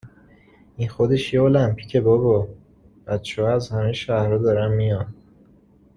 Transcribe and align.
این 0.77 0.89
خودش 0.89 1.33
یه 1.33 1.41
المپیکه 1.43 2.01
بابا! 2.01 2.47
بچهها 3.07 3.53
از 3.53 3.69
همهی 3.69 3.93
شهرها 3.93 4.37
دارن 4.37 4.71
میان 4.71 5.13